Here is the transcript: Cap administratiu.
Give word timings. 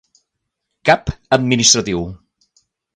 Cap 0.91 1.13
administratiu. 1.39 2.05